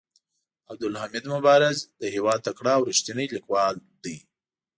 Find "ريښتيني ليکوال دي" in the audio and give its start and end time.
2.89-4.17